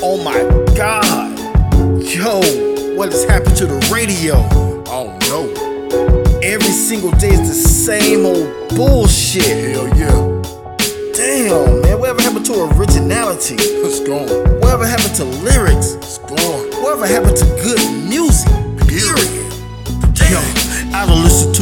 [0.00, 0.38] Oh my
[0.76, 1.36] god.
[2.00, 2.40] Yo,
[2.94, 4.36] what has happened to the radio?
[4.84, 5.50] Don't know.
[6.40, 9.42] Every single day is the same old bullshit.
[9.42, 10.38] Hell yeah.
[11.14, 13.56] Damn, man, whatever happened to originality?
[13.58, 14.28] It's gone.
[14.60, 15.94] Whatever happened to lyrics?
[15.94, 16.70] It's gone.
[16.80, 18.07] Whatever happened to good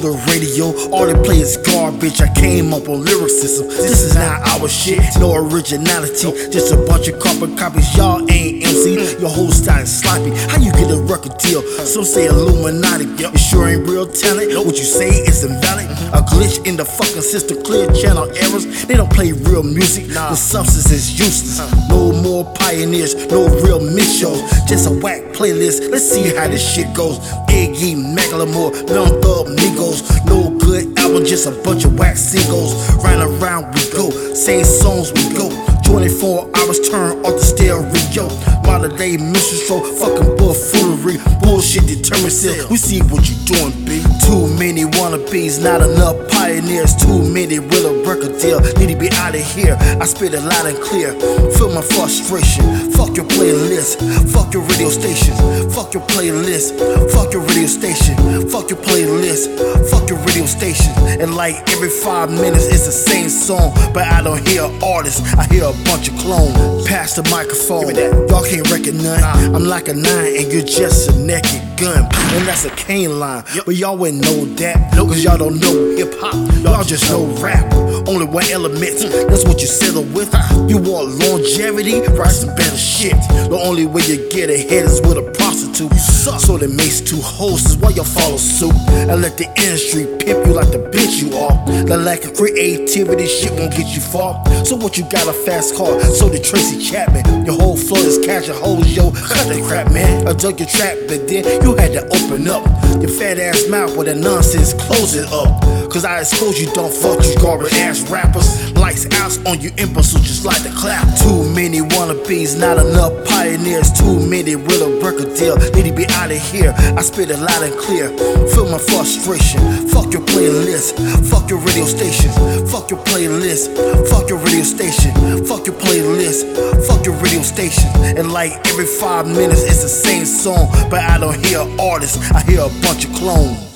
[0.00, 0.72] the radio.
[0.90, 2.20] All they play is garbage.
[2.20, 3.68] I came up on lyricism.
[3.68, 5.00] This is not our shit.
[5.18, 6.32] No originality.
[6.50, 7.94] Just a bunch of carbon copies.
[7.96, 9.20] Y'all ain't MC.
[9.20, 10.30] Your whole style is sloppy.
[10.50, 11.62] How you get a record deal?
[11.84, 13.04] Some say Illuminati.
[13.20, 14.56] It sure ain't real talent.
[14.66, 15.90] What you say is invalid.
[16.16, 17.62] A glitch in the fucking system.
[17.62, 18.86] Clear channel errors.
[18.86, 20.08] They don't play real music.
[20.08, 21.60] The substance is useless.
[21.88, 22.12] No
[22.44, 23.14] pioneers.
[23.28, 24.40] No real mix shows.
[24.66, 25.90] Just a whack playlist.
[25.90, 27.18] Let's see how this shit goes.
[27.48, 30.02] Iggy Macklemore, Young Thug Migos.
[30.26, 32.74] No good album, just a bunch of whack singles.
[33.02, 35.48] Round around we go, same songs we go.
[35.84, 38.28] 24 hours turn off the stereo.
[38.62, 41.18] Modern day minstrel, fucking buffoonery.
[41.42, 42.68] Bullshit determined still.
[42.68, 43.89] We see what you're doing.
[44.26, 46.94] Too many wannabes, not enough pioneers.
[46.94, 48.60] Too many with a record deal.
[48.78, 49.76] Need to be out of here.
[50.00, 51.12] I spit it loud and clear.
[51.58, 52.92] Feel my frustration.
[52.92, 53.98] Fuck your playlist.
[54.32, 55.38] Fuck your radio stations.
[55.74, 56.78] Fuck your playlist.
[57.12, 58.16] Fuck your radio station.
[58.48, 59.50] Fuck your playlist.
[59.90, 60.92] Fuck your radio station.
[61.20, 63.74] And like every five minutes, it's the same song.
[63.92, 65.20] But I don't hear artists.
[65.34, 66.86] I hear a bunch of clones.
[66.86, 67.94] Pass the microphone.
[68.28, 69.22] Y'all can't recognize.
[69.54, 72.04] I'm like a nine and you're just a naked gun.
[72.04, 73.42] And that's a cane line.
[73.64, 74.92] But y'all wouldn't know that.
[74.92, 76.34] Cause y'all don't know hip hop.
[76.62, 77.72] Y'all just know rap.
[78.06, 79.02] Only one element.
[79.02, 79.28] Hmm.
[79.28, 80.30] That's what you settle with.
[80.32, 80.66] Ah.
[80.68, 82.00] You want longevity?
[82.14, 83.16] Write some better shit.
[83.50, 85.90] The only way you get ahead is with a prostitute.
[85.90, 86.40] You suck.
[86.40, 88.74] So they makes two hosts while y'all follow suit.
[89.10, 91.56] And let the industry pimp you like the bitch you are.
[91.86, 94.38] The lack of creativity shit won't get you far.
[94.64, 95.98] So what you got a fast car?
[96.00, 97.46] So did Tracy Chapman.
[97.46, 99.10] Your whole is catching holes, yo.
[99.10, 100.26] Cut that crap, man.
[100.26, 102.64] I dug your trap, but then you had to open up
[103.00, 104.74] your fat ass mouth with that nonsense.
[104.74, 105.79] Close it up.
[105.90, 108.70] Cause I expose you, don't fuck you garbage ass rappers.
[108.78, 111.02] Lights out on you imbeciles just like the clap.
[111.18, 113.90] Too many wannabes, not enough pioneers.
[113.92, 115.56] Too many a record deal.
[115.74, 116.72] Need to be out of here.
[116.96, 118.08] I spit it loud and clear.
[118.54, 119.60] Feel my frustration.
[119.88, 120.94] Fuck your playlist.
[121.28, 122.30] Fuck your radio station.
[122.68, 123.74] Fuck your playlist.
[124.08, 125.12] Fuck your radio station.
[125.44, 126.46] Fuck your playlist.
[126.86, 127.90] Fuck your radio station.
[128.16, 130.70] And like every five minutes, it's the same song.
[130.88, 132.18] But I don't hear artists.
[132.30, 133.69] I hear a bunch of clones.